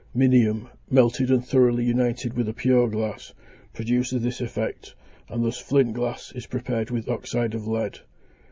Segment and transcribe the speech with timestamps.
[0.17, 3.33] Minium, melted and thoroughly united with a pure glass,
[3.71, 4.95] produces this effect,
[5.29, 7.99] and thus flint glass (291) is prepared with oxyde of lead.